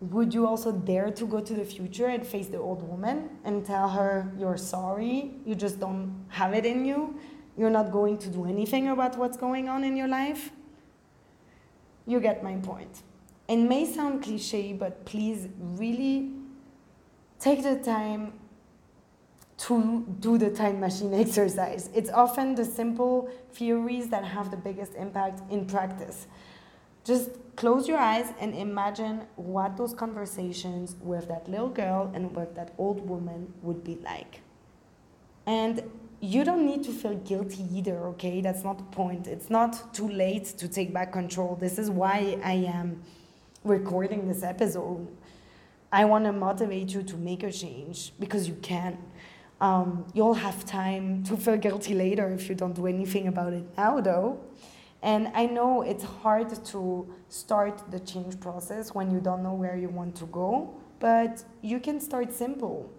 Would 0.00 0.32
you 0.32 0.46
also 0.46 0.70
dare 0.70 1.10
to 1.10 1.26
go 1.26 1.40
to 1.40 1.54
the 1.54 1.64
future 1.64 2.06
and 2.06 2.24
face 2.24 2.46
the 2.46 2.58
old 2.58 2.88
woman 2.88 3.30
and 3.44 3.66
tell 3.66 3.88
her 3.88 4.32
you're 4.38 4.56
sorry, 4.56 5.32
you 5.44 5.56
just 5.56 5.80
don't 5.80 6.24
have 6.28 6.54
it 6.54 6.64
in 6.64 6.84
you, 6.84 7.18
you're 7.56 7.70
not 7.70 7.90
going 7.90 8.18
to 8.18 8.28
do 8.28 8.44
anything 8.44 8.88
about 8.88 9.18
what's 9.18 9.36
going 9.36 9.68
on 9.68 9.82
in 9.82 9.96
your 9.96 10.06
life? 10.06 10.50
You 12.06 12.20
get 12.20 12.44
my 12.44 12.54
point. 12.56 13.02
It 13.48 13.56
may 13.56 13.84
sound 13.86 14.22
cliche, 14.22 14.72
but 14.72 15.04
please 15.04 15.48
really 15.58 16.30
take 17.40 17.64
the 17.64 17.76
time 17.76 18.34
to 19.58 20.06
do 20.20 20.38
the 20.38 20.50
time 20.50 20.78
machine 20.78 21.12
exercise. 21.26 21.90
It's 21.92 22.10
often 22.10 22.54
the 22.54 22.64
simple 22.64 23.28
theories 23.52 24.08
that 24.10 24.24
have 24.24 24.50
the 24.52 24.56
biggest 24.56 24.94
impact 24.94 25.42
in 25.50 25.66
practice. 25.66 26.28
Just 27.08 27.30
close 27.56 27.88
your 27.88 27.96
eyes 27.96 28.34
and 28.38 28.54
imagine 28.54 29.22
what 29.36 29.78
those 29.78 29.94
conversations 29.94 30.94
with 31.00 31.26
that 31.28 31.48
little 31.48 31.70
girl 31.70 32.10
and 32.12 32.36
with 32.36 32.54
that 32.54 32.74
old 32.76 33.00
woman 33.08 33.50
would 33.62 33.82
be 33.82 33.96
like. 34.04 34.42
And 35.46 35.82
you 36.20 36.44
don't 36.44 36.66
need 36.66 36.84
to 36.84 36.92
feel 36.92 37.14
guilty 37.14 37.64
either, 37.72 37.96
okay? 38.08 38.42
That's 38.42 38.62
not 38.62 38.76
the 38.76 38.84
point. 38.84 39.26
It's 39.26 39.48
not 39.48 39.94
too 39.94 40.06
late 40.06 40.44
to 40.58 40.68
take 40.68 40.92
back 40.92 41.10
control. 41.10 41.56
This 41.56 41.78
is 41.78 41.88
why 41.88 42.38
I 42.44 42.52
am 42.76 43.02
recording 43.64 44.28
this 44.28 44.42
episode. 44.42 45.08
I 45.90 46.04
want 46.04 46.26
to 46.26 46.32
motivate 46.32 46.92
you 46.92 47.02
to 47.04 47.16
make 47.16 47.42
a 47.42 47.50
change 47.50 48.12
because 48.20 48.46
you 48.46 48.56
can. 48.60 48.98
Um, 49.62 50.04
you'll 50.12 50.34
have 50.34 50.66
time 50.66 51.22
to 51.24 51.38
feel 51.38 51.56
guilty 51.56 51.94
later 51.94 52.28
if 52.28 52.50
you 52.50 52.54
don't 52.54 52.74
do 52.74 52.86
anything 52.86 53.28
about 53.28 53.54
it 53.54 53.64
now, 53.78 53.98
though. 54.02 54.40
And 55.02 55.30
I 55.34 55.46
know 55.46 55.82
it's 55.82 56.04
hard 56.04 56.48
to 56.64 57.14
start 57.28 57.90
the 57.90 58.00
change 58.00 58.40
process 58.40 58.94
when 58.94 59.10
you 59.10 59.20
don't 59.20 59.42
know 59.42 59.54
where 59.54 59.76
you 59.76 59.88
want 59.88 60.16
to 60.16 60.26
go, 60.26 60.74
but 60.98 61.44
you 61.62 61.78
can 61.78 62.00
start 62.00 62.32
simple. 62.32 62.90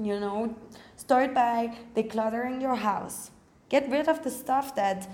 You 0.00 0.20
know, 0.20 0.54
start 0.96 1.34
by 1.34 1.76
decluttering 1.96 2.60
your 2.60 2.76
house. 2.76 3.30
Get 3.68 3.90
rid 3.90 4.08
of 4.08 4.22
the 4.22 4.30
stuff 4.30 4.74
that 4.76 5.08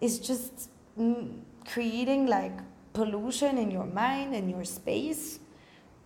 is 0.00 0.18
just 0.18 0.70
mm, 0.98 1.40
creating 1.66 2.26
like 2.26 2.56
pollution 2.94 3.58
in 3.58 3.70
your 3.70 3.86
mind 3.86 4.34
and 4.34 4.50
your 4.50 4.64
space 4.64 5.40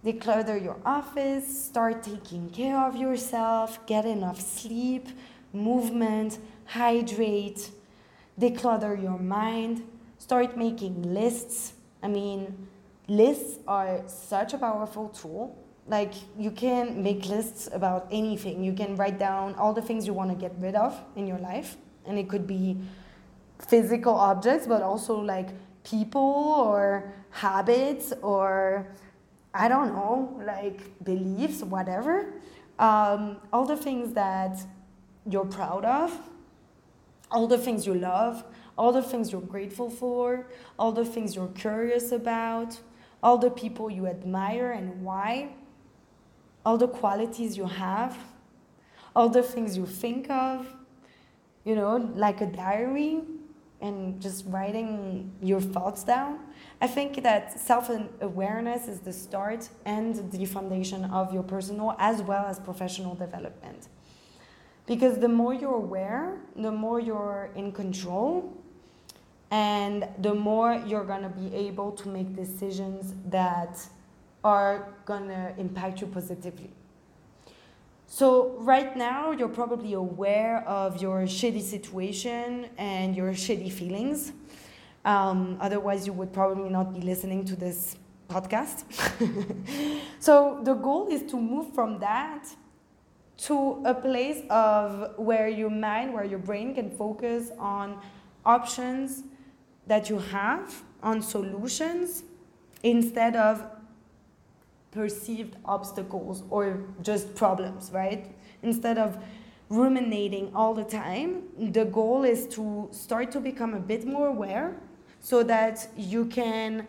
declutter 0.04 0.62
your 0.62 0.78
office, 0.84 1.66
start 1.66 2.02
taking 2.02 2.50
care 2.50 2.78
of 2.78 2.96
yourself, 2.96 3.84
get 3.86 4.04
enough 4.04 4.40
sleep, 4.40 5.08
movement, 5.52 6.38
hydrate, 6.64 7.70
declutter 8.38 9.00
your 9.00 9.18
mind, 9.18 9.82
start 10.18 10.56
making 10.56 11.02
lists. 11.02 11.74
I 12.02 12.08
mean, 12.08 12.68
lists 13.08 13.58
are 13.66 14.02
such 14.06 14.54
a 14.54 14.58
powerful 14.58 15.08
tool. 15.08 15.56
Like, 15.86 16.14
you 16.38 16.50
can 16.50 17.02
make 17.02 17.26
lists 17.26 17.68
about 17.72 18.06
anything. 18.10 18.62
You 18.62 18.72
can 18.72 18.96
write 18.96 19.18
down 19.18 19.54
all 19.56 19.72
the 19.72 19.82
things 19.82 20.06
you 20.06 20.12
want 20.12 20.30
to 20.30 20.36
get 20.36 20.52
rid 20.58 20.74
of 20.74 20.98
in 21.16 21.26
your 21.26 21.38
life, 21.38 21.76
and 22.06 22.18
it 22.18 22.28
could 22.28 22.46
be 22.46 22.78
physical 23.58 24.14
objects, 24.14 24.66
but 24.66 24.82
also 24.82 25.18
like 25.18 25.48
people 25.84 26.20
or 26.20 27.12
habits 27.30 28.12
or 28.22 28.86
I 29.54 29.68
don't 29.68 29.94
know, 29.94 30.40
like 30.46 30.80
beliefs, 31.04 31.62
whatever. 31.62 32.32
Um, 32.78 33.36
all 33.52 33.66
the 33.66 33.76
things 33.76 34.14
that 34.14 34.58
you're 35.28 35.44
proud 35.44 35.84
of, 35.84 36.10
all 37.32 37.46
the 37.46 37.58
things 37.58 37.86
you 37.86 37.94
love, 37.94 38.44
all 38.76 38.92
the 38.92 39.02
things 39.02 39.32
you're 39.32 39.40
grateful 39.40 39.90
for, 39.90 40.46
all 40.78 40.92
the 40.92 41.04
things 41.04 41.34
you're 41.34 41.48
curious 41.48 42.12
about, 42.12 42.78
all 43.22 43.38
the 43.38 43.50
people 43.50 43.90
you 43.90 44.06
admire 44.06 44.72
and 44.72 45.02
why, 45.02 45.48
all 46.64 46.78
the 46.78 46.88
qualities 46.88 47.56
you 47.56 47.66
have, 47.66 48.16
all 49.14 49.28
the 49.28 49.42
things 49.42 49.76
you 49.76 49.86
think 49.86 50.30
of, 50.30 50.66
you 51.64 51.74
know, 51.74 51.96
like 52.14 52.40
a 52.40 52.46
diary 52.46 53.20
and 53.80 54.20
just 54.20 54.44
writing 54.46 55.30
your 55.42 55.60
thoughts 55.60 56.04
down. 56.04 56.38
I 56.80 56.86
think 56.86 57.22
that 57.22 57.58
self 57.60 57.90
awareness 58.20 58.88
is 58.88 59.00
the 59.00 59.12
start 59.12 59.68
and 59.84 60.30
the 60.32 60.44
foundation 60.46 61.04
of 61.06 61.34
your 61.34 61.42
personal 61.42 61.96
as 61.98 62.22
well 62.22 62.46
as 62.46 62.58
professional 62.58 63.14
development. 63.14 63.88
Because 64.92 65.16
the 65.16 65.28
more 65.42 65.54
you're 65.54 65.80
aware, 65.86 66.38
the 66.54 66.70
more 66.70 67.00
you're 67.00 67.48
in 67.54 67.72
control, 67.72 68.52
and 69.50 70.06
the 70.18 70.34
more 70.34 70.74
you're 70.86 71.06
gonna 71.06 71.30
be 71.30 71.48
able 71.54 71.92
to 71.92 72.10
make 72.10 72.36
decisions 72.36 73.14
that 73.30 73.88
are 74.44 74.92
gonna 75.06 75.54
impact 75.56 76.02
you 76.02 76.08
positively. 76.08 76.70
So 78.06 78.54
right 78.58 78.94
now 78.94 79.30
you're 79.30 79.56
probably 79.62 79.94
aware 79.94 80.62
of 80.68 81.00
your 81.00 81.22
shitty 81.22 81.62
situation 81.62 82.68
and 82.76 83.16
your 83.16 83.30
shitty 83.30 83.72
feelings. 83.72 84.32
Um, 85.06 85.56
otherwise, 85.58 86.06
you 86.06 86.12
would 86.12 86.34
probably 86.34 86.68
not 86.68 86.92
be 86.92 87.00
listening 87.00 87.46
to 87.46 87.56
this 87.56 87.96
podcast. 88.28 88.84
so 90.18 90.60
the 90.62 90.74
goal 90.74 91.08
is 91.08 91.22
to 91.30 91.36
move 91.40 91.72
from 91.74 91.98
that 92.00 92.44
to 93.38 93.82
a 93.84 93.94
place 93.94 94.42
of 94.50 95.18
where 95.18 95.48
your 95.48 95.70
mind, 95.70 96.12
where 96.12 96.24
your 96.24 96.38
brain 96.38 96.74
can 96.74 96.90
focus 96.90 97.50
on 97.58 98.00
options 98.44 99.24
that 99.86 100.08
you 100.08 100.18
have, 100.18 100.82
on 101.02 101.20
solutions, 101.22 102.22
instead 102.82 103.36
of 103.36 103.64
perceived 104.90 105.56
obstacles 105.64 106.44
or 106.50 106.84
just 107.02 107.34
problems, 107.34 107.90
right? 107.92 108.26
Instead 108.62 108.98
of 108.98 109.18
ruminating 109.68 110.52
all 110.54 110.74
the 110.74 110.84
time, 110.84 111.42
the 111.58 111.84
goal 111.86 112.24
is 112.24 112.46
to 112.46 112.88
start 112.92 113.32
to 113.32 113.40
become 113.40 113.74
a 113.74 113.80
bit 113.80 114.06
more 114.06 114.28
aware 114.28 114.76
so 115.20 115.42
that 115.42 115.88
you 115.96 116.26
can 116.26 116.86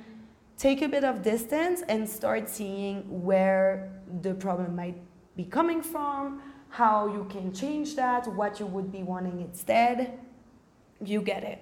take 0.58 0.82
a 0.82 0.88
bit 0.88 1.04
of 1.04 1.24
distance 1.24 1.82
and 1.88 2.08
start 2.08 2.50
seeing 2.50 3.24
where 3.24 3.90
the 4.22 4.34
problem 4.34 4.76
might 4.76 4.98
be 5.36 5.44
coming 5.44 5.82
from, 5.82 6.42
how 6.70 7.08
you 7.08 7.26
can 7.30 7.54
change 7.54 7.96
that, 7.96 8.28
what 8.34 8.60
you 8.60 8.66
would 8.66 8.92
be 8.92 9.04
wanting 9.04 9.40
instead. 9.42 10.20
You 11.04 11.22
get 11.22 11.44
it. 11.44 11.60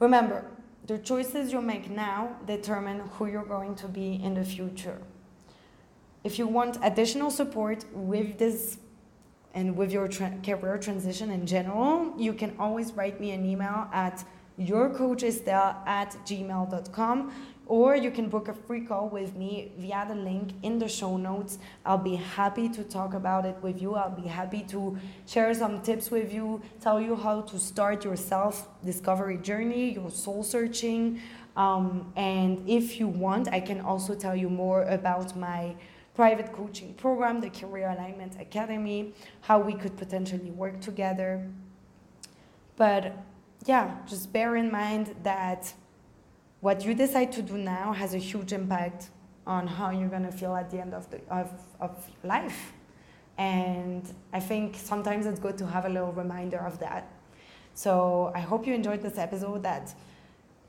Remember, 0.00 0.46
the 0.86 0.98
choices 0.98 1.52
you 1.52 1.60
make 1.60 1.90
now 1.90 2.36
determine 2.46 3.00
who 3.12 3.26
you're 3.26 3.44
going 3.44 3.74
to 3.76 3.88
be 3.88 4.20
in 4.22 4.34
the 4.34 4.44
future. 4.44 4.98
If 6.24 6.38
you 6.38 6.46
want 6.46 6.78
additional 6.82 7.30
support 7.30 7.84
with 7.92 8.38
this 8.38 8.78
and 9.54 9.76
with 9.76 9.92
your 9.92 10.08
tra- 10.08 10.38
career 10.42 10.78
transition 10.78 11.30
in 11.30 11.46
general, 11.46 12.12
you 12.16 12.32
can 12.32 12.54
always 12.58 12.92
write 12.92 13.20
me 13.20 13.30
an 13.32 13.44
email 13.44 13.88
at 13.92 14.24
yourcoachestelle 14.58 15.86
at 15.86 16.16
gmail.com 16.24 17.32
or 17.66 17.96
you 17.96 18.10
can 18.10 18.28
book 18.28 18.48
a 18.48 18.54
free 18.54 18.82
call 18.82 19.08
with 19.08 19.34
me 19.34 19.72
via 19.78 20.04
the 20.06 20.14
link 20.14 20.50
in 20.62 20.78
the 20.78 20.88
show 20.88 21.16
notes. 21.16 21.58
I'll 21.84 21.98
be 21.98 22.16
happy 22.16 22.68
to 22.68 22.84
talk 22.84 23.14
about 23.14 23.46
it 23.46 23.56
with 23.62 23.80
you. 23.80 23.94
I'll 23.94 24.10
be 24.10 24.28
happy 24.28 24.62
to 24.68 24.98
share 25.26 25.52
some 25.54 25.80
tips 25.80 26.10
with 26.10 26.32
you, 26.32 26.60
tell 26.80 27.00
you 27.00 27.16
how 27.16 27.40
to 27.42 27.58
start 27.58 28.04
your 28.04 28.16
self 28.16 28.68
discovery 28.84 29.38
journey, 29.38 29.94
your 29.94 30.10
soul 30.10 30.42
searching. 30.42 31.20
Um, 31.56 32.12
and 32.16 32.68
if 32.68 32.98
you 32.98 33.06
want, 33.06 33.48
I 33.48 33.60
can 33.60 33.80
also 33.80 34.14
tell 34.14 34.36
you 34.36 34.50
more 34.50 34.82
about 34.82 35.36
my 35.36 35.76
private 36.14 36.52
coaching 36.52 36.94
program, 36.94 37.40
the 37.40 37.50
Career 37.50 37.88
Alignment 37.90 38.40
Academy, 38.40 39.12
how 39.42 39.58
we 39.58 39.74
could 39.74 39.96
potentially 39.96 40.50
work 40.50 40.80
together. 40.80 41.48
But 42.76 43.16
yeah, 43.66 43.96
just 44.06 44.32
bear 44.32 44.56
in 44.56 44.70
mind 44.70 45.14
that 45.22 45.72
what 46.64 46.82
you 46.82 46.94
decide 46.94 47.30
to 47.30 47.42
do 47.42 47.58
now 47.58 47.92
has 47.92 48.14
a 48.14 48.18
huge 48.30 48.50
impact 48.50 49.10
on 49.46 49.66
how 49.66 49.90
you're 49.90 50.08
going 50.08 50.24
to 50.24 50.32
feel 50.32 50.56
at 50.56 50.70
the 50.70 50.80
end 50.80 50.94
of, 50.94 51.04
the, 51.10 51.20
of, 51.28 51.50
of 51.78 51.92
life. 52.22 52.72
And 53.36 54.02
I 54.32 54.40
think 54.40 54.76
sometimes 54.76 55.26
it's 55.26 55.38
good 55.38 55.58
to 55.58 55.66
have 55.66 55.84
a 55.84 55.90
little 55.90 56.12
reminder 56.12 56.56
of 56.56 56.78
that. 56.78 57.12
So 57.74 58.32
I 58.34 58.40
hope 58.40 58.66
you 58.66 58.72
enjoyed 58.72 59.02
this 59.02 59.18
episode 59.18 59.62
that 59.62 59.94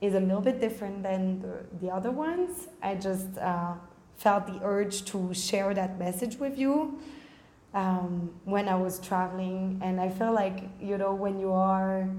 is 0.02 0.16
a 0.16 0.20
little 0.20 0.42
bit 0.42 0.60
different 0.60 1.02
than 1.02 1.40
the, 1.40 1.66
the 1.80 1.90
other 1.94 2.12
ones. 2.12 2.68
I 2.84 2.96
just 2.96 3.38
uh, 3.38 3.76
felt 4.18 4.48
the 4.48 4.60
urge 4.64 5.06
to 5.06 5.34
share 5.34 5.74
that 5.74 5.98
message 5.98 6.36
with 6.36 6.58
you 6.58 7.00
um, 7.74 8.34
when 8.44 8.68
I 8.68 8.76
was 8.76 9.00
traveling. 9.00 9.80
And 9.82 10.02
I 10.02 10.10
feel 10.10 10.34
like, 10.34 10.60
you 10.82 10.98
know, 10.98 11.14
when 11.14 11.40
you 11.40 11.54
are 11.54 12.10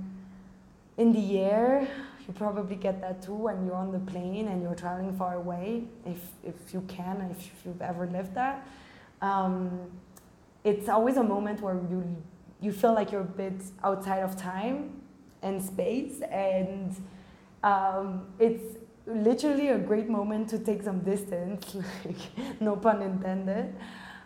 in 0.96 1.12
the 1.12 1.40
air, 1.40 1.86
you 2.26 2.34
probably 2.34 2.76
get 2.76 3.00
that 3.00 3.22
too 3.22 3.34
when 3.34 3.64
you're 3.66 3.76
on 3.76 3.92
the 3.92 3.98
plane 3.98 4.48
and 4.48 4.62
you're 4.62 4.74
traveling 4.74 5.16
far 5.16 5.34
away, 5.34 5.84
if, 6.04 6.20
if 6.44 6.74
you 6.74 6.80
can, 6.88 7.20
if 7.30 7.50
you've 7.64 7.82
ever 7.82 8.06
lived 8.06 8.34
that. 8.34 8.66
Um, 9.22 9.90
it's 10.64 10.88
always 10.88 11.16
a 11.16 11.22
moment 11.22 11.60
where 11.60 11.74
you, 11.74 12.04
you 12.60 12.72
feel 12.72 12.92
like 12.92 13.12
you're 13.12 13.20
a 13.20 13.24
bit 13.24 13.62
outside 13.84 14.20
of 14.20 14.36
time 14.36 15.00
and 15.42 15.62
space, 15.62 16.20
and 16.30 16.96
um, 17.62 18.26
it's 18.38 18.78
literally 19.06 19.68
a 19.68 19.78
great 19.78 20.08
moment 20.08 20.48
to 20.50 20.58
take 20.58 20.82
some 20.82 21.00
distance, 21.00 21.76
like, 22.04 22.60
no 22.60 22.76
pun 22.76 23.02
intended, 23.02 23.74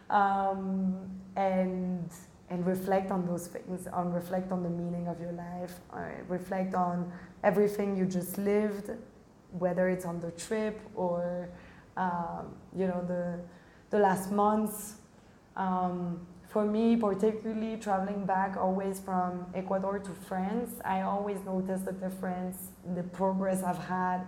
um, 0.09 0.97
and 1.37 2.11
and 2.51 2.67
reflect 2.67 3.11
on 3.13 3.27
those 3.27 3.47
things, 3.47 3.87
on 3.87 4.13
reflect 4.13 4.51
on 4.51 4.63
the 4.63 4.69
meaning 4.69 5.07
of 5.07 5.21
your 5.21 5.33
life, 5.33 5.81
uh, 5.93 6.01
reflect 6.29 6.75
on 6.75 7.11
everything 7.45 7.97
you 7.97 8.05
just 8.05 8.37
lived, 8.39 8.91
whether 9.59 9.89
it's 9.89 10.05
on 10.05 10.21
the 10.21 10.33
trip 10.33 10.81
or 10.95 11.49
um, 11.97 12.55
you 12.77 12.87
know 12.87 13.05
the 13.07 13.39
the 13.91 13.99
last 13.99 14.31
months. 14.31 14.97
Um, 15.57 16.27
for 16.49 16.65
me, 16.65 16.97
particularly 16.97 17.77
traveling 17.77 18.27
back 18.27 18.57
always 18.57 18.99
from 18.99 19.47
Ecuador 19.55 20.01
to 20.01 20.11
France, 20.11 20.81
I 20.85 21.03
always 21.03 21.39
notice 21.45 21.83
the 21.83 21.93
difference, 21.93 22.71
the 22.97 23.05
progress 23.05 23.63
I've 23.63 23.79
had, 23.79 24.27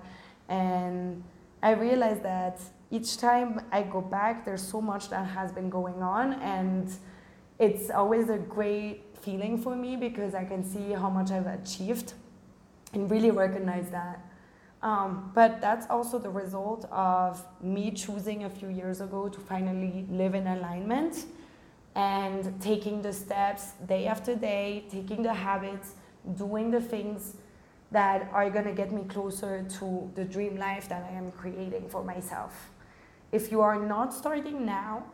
and 0.49 1.25
I 1.65 1.73
realize 1.73 2.21
that 2.21 2.61
each 2.93 3.17
time 3.17 3.63
I 3.73 3.83
go 3.83 4.01
back, 4.01 4.45
there's 4.45 4.63
so 4.63 4.81
much 4.81 5.11
that 5.11 5.27
has 5.27 5.51
been 5.51 5.69
going 5.69 6.01
on, 6.03 6.35
and 6.35 6.95
it's 7.63 7.91
always 7.91 8.29
a 8.29 8.39
great 8.39 9.05
feeling 9.21 9.57
for 9.57 9.77
me 9.77 9.95
because 9.95 10.35
I 10.35 10.45
can 10.45 10.65
see 10.65 10.91
how 10.93 11.09
much 11.09 11.31
I've 11.31 11.47
achieved 11.47 12.15
and 12.93 13.09
really 13.09 13.31
recognize 13.31 13.89
that. 13.91 14.19
Um, 14.83 15.31
but 15.33 15.61
that's 15.61 15.87
also 15.89 16.19
the 16.19 16.29
result 16.29 16.87
of 16.91 17.41
me 17.63 17.93
choosing 17.93 18.43
a 18.43 18.51
few 18.51 18.69
years 18.69 19.01
ago 19.01 19.29
to 19.29 19.39
finally 19.39 20.05
live 20.11 20.35
in 20.35 20.49
alignment 20.49 21.27
and 21.95 22.61
taking 22.61 23.01
the 23.01 23.13
steps 23.13 23.75
day 23.87 24.09
after 24.09 24.35
day, 24.35 24.85
taking 24.91 25.23
the 25.23 25.33
habits, 25.33 25.95
doing 26.35 26.73
the 26.73 26.81
things 26.81 27.37
that 27.93 28.29
are 28.33 28.51
going 28.51 28.65
to 28.65 28.73
get 28.73 28.91
me 28.91 29.05
closer 29.05 29.65
to 29.79 30.11
the 30.17 30.25
dream 30.25 30.57
life 30.57 30.89
that 30.89 31.09
I 31.09 31.15
am 31.15 31.31
creating 31.31 31.89
for 31.89 32.03
myself. 32.03 32.71
If 33.31 33.53
you 33.53 33.61
are 33.61 33.79
not 33.79 34.13
starting 34.13 34.67
now, 34.67 35.05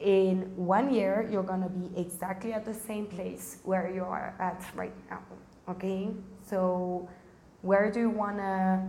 in 0.00 0.50
one 0.56 0.92
year, 0.92 1.28
you're 1.30 1.42
going 1.42 1.62
to 1.62 1.68
be 1.68 2.00
exactly 2.00 2.52
at 2.52 2.64
the 2.64 2.74
same 2.74 3.06
place 3.06 3.58
where 3.64 3.90
you 3.92 4.02
are 4.02 4.34
at 4.38 4.64
right 4.74 4.94
now. 5.10 5.20
Okay? 5.68 6.10
So, 6.48 7.08
where 7.62 7.90
do 7.90 8.00
you 8.00 8.10
want 8.10 8.38
to 8.38 8.82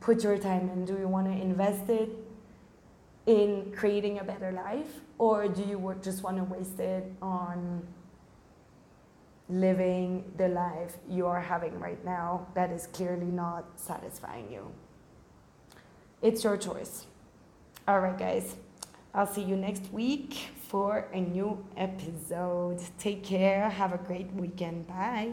put 0.00 0.22
your 0.22 0.36
time 0.36 0.68
and 0.68 0.86
Do 0.86 0.98
you 0.98 1.08
want 1.08 1.26
to 1.26 1.32
invest 1.32 1.88
it 1.88 2.10
in 3.26 3.72
creating 3.74 4.18
a 4.18 4.24
better 4.24 4.52
life? 4.52 5.00
Or 5.18 5.48
do 5.48 5.62
you 5.62 5.96
just 6.02 6.22
want 6.22 6.36
to 6.36 6.44
waste 6.44 6.78
it 6.78 7.10
on 7.22 7.86
living 9.48 10.30
the 10.36 10.48
life 10.48 10.96
you 11.08 11.26
are 11.26 11.40
having 11.40 11.78
right 11.80 12.02
now 12.04 12.46
that 12.54 12.70
is 12.70 12.86
clearly 12.86 13.26
not 13.26 13.64
satisfying 13.76 14.50
you? 14.52 14.70
It's 16.22 16.44
your 16.44 16.58
choice. 16.58 17.06
All 17.88 18.00
right, 18.00 18.18
guys. 18.18 18.56
I'll 19.12 19.26
see 19.26 19.42
you 19.42 19.56
next 19.56 19.92
week 19.92 20.34
for 20.68 21.08
a 21.12 21.20
new 21.20 21.58
episode. 21.76 22.80
Take 22.98 23.24
care. 23.24 23.68
Have 23.68 23.92
a 23.92 23.98
great 23.98 24.32
weekend. 24.34 24.86
Bye. 24.86 25.32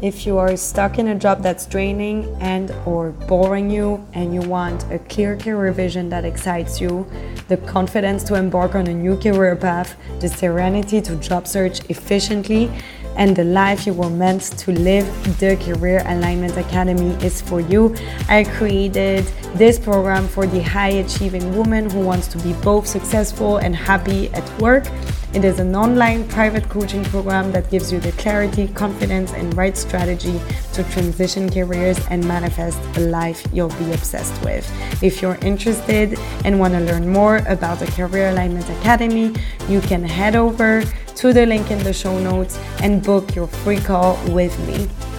If 0.00 0.26
you 0.26 0.38
are 0.38 0.56
stuck 0.56 0.98
in 0.98 1.08
a 1.08 1.14
job 1.14 1.42
that's 1.42 1.66
draining 1.66 2.34
and 2.40 2.72
or 2.86 3.10
boring 3.10 3.70
you 3.70 4.04
and 4.14 4.34
you 4.34 4.40
want 4.40 4.90
a 4.90 4.98
clear 4.98 5.36
career 5.36 5.72
vision 5.72 6.08
that 6.08 6.24
excites 6.24 6.80
you, 6.80 7.06
the 7.48 7.58
confidence 7.58 8.24
to 8.24 8.34
embark 8.34 8.74
on 8.74 8.86
a 8.86 8.94
new 8.94 9.16
career 9.18 9.54
path, 9.54 9.94
the 10.20 10.28
serenity 10.28 11.02
to 11.02 11.16
job 11.16 11.46
search 11.46 11.88
efficiently, 11.90 12.70
and 13.16 13.36
the 13.36 13.44
life 13.44 13.86
you 13.86 13.92
were 13.92 14.10
meant 14.10 14.42
to 14.58 14.72
live, 14.72 15.06
the 15.38 15.56
Career 15.56 16.02
Alignment 16.06 16.56
Academy 16.56 17.14
is 17.24 17.40
for 17.40 17.60
you. 17.60 17.94
I 18.28 18.44
created 18.44 19.24
this 19.54 19.78
program 19.78 20.28
for 20.28 20.46
the 20.46 20.62
high 20.62 20.94
achieving 21.04 21.56
woman 21.56 21.90
who 21.90 22.00
wants 22.00 22.26
to 22.28 22.38
be 22.38 22.52
both 22.54 22.86
successful 22.86 23.58
and 23.58 23.76
happy 23.76 24.30
at 24.30 24.60
work. 24.60 24.86
It 25.34 25.44
is 25.44 25.60
an 25.60 25.74
online 25.74 26.28
private 26.28 26.68
coaching 26.68 27.04
program 27.04 27.52
that 27.52 27.70
gives 27.70 27.90
you 27.90 27.98
the 28.00 28.12
clarity, 28.12 28.68
confidence, 28.68 29.32
and 29.32 29.56
right 29.56 29.74
strategy 29.76 30.38
to 30.74 30.84
transition 30.84 31.48
careers 31.50 31.98
and 32.10 32.26
manifest 32.28 32.78
a 32.98 33.00
life 33.00 33.42
you'll 33.50 33.70
be 33.70 33.92
obsessed 33.92 34.38
with. 34.44 34.70
If 35.02 35.22
you're 35.22 35.38
interested 35.40 36.18
and 36.44 36.60
want 36.60 36.74
to 36.74 36.80
learn 36.80 37.08
more 37.08 37.38
about 37.48 37.78
the 37.78 37.86
Career 37.86 38.28
Alignment 38.28 38.68
Academy, 38.68 39.34
you 39.68 39.80
can 39.80 40.04
head 40.04 40.36
over 40.36 40.84
to 41.16 41.32
the 41.32 41.46
link 41.46 41.70
in 41.70 41.78
the 41.84 41.92
show 41.92 42.18
notes 42.18 42.58
and 42.82 43.02
book 43.02 43.34
your 43.34 43.46
free 43.46 43.78
call 43.78 44.16
with 44.32 44.58
me. 44.66 45.11